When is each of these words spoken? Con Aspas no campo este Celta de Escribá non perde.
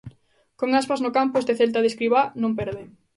Con 0.59 0.69
Aspas 0.79 1.01
no 1.03 1.15
campo 1.17 1.35
este 1.37 1.57
Celta 1.59 1.79
de 1.81 1.89
Escribá 1.91 2.21
non 2.41 2.55
perde. 2.59 2.83